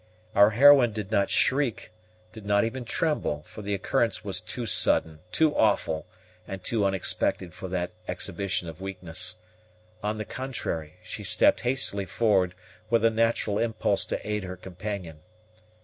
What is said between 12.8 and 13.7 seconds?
with a natural